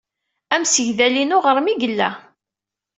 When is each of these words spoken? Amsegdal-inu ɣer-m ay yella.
Amsegdal-inu 0.55 1.37
ɣer-m 1.45 1.67
ay 1.71 1.77
yella. 1.81 2.09